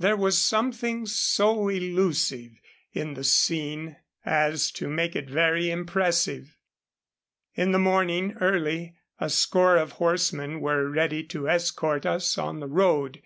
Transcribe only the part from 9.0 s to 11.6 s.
a score of horsemen were ready to